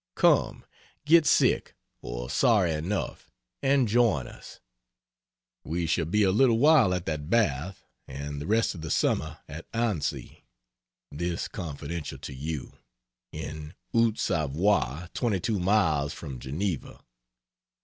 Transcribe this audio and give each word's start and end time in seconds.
Come, 0.15 0.65
get 1.05 1.27
"sick 1.27 1.75
or 2.01 2.27
sorry 2.27 2.71
enough" 2.71 3.29
and 3.61 3.87
join 3.87 4.25
us. 4.25 4.59
We 5.63 5.85
shall 5.85 6.05
be 6.07 6.23
a 6.23 6.31
little 6.31 6.57
while 6.57 6.95
at 6.95 7.05
that 7.05 7.29
bath, 7.29 7.85
and 8.07 8.41
the 8.41 8.47
rest 8.47 8.73
of 8.73 8.81
the 8.81 8.89
summer 8.89 9.37
at 9.47 9.67
Annecy 9.75 10.43
(this 11.11 11.47
confidential 11.47 12.17
to 12.17 12.33
you) 12.33 12.79
in 13.31 13.75
Haute 13.93 14.17
Savoie, 14.17 15.07
22 15.13 15.59
miles 15.59 16.13
from 16.13 16.39
Geneva. 16.39 17.03